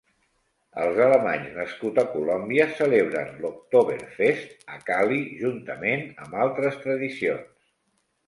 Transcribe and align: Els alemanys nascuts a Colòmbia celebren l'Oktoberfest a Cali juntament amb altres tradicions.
Els 0.83 0.95
alemanys 1.07 1.49
nascuts 1.57 2.01
a 2.03 2.05
Colòmbia 2.13 2.65
celebren 2.79 3.29
l'Oktoberfest 3.43 4.65
a 4.77 4.81
Cali 4.89 5.21
juntament 5.43 6.03
amb 6.25 6.39
altres 6.47 6.81
tradicions. 6.87 7.53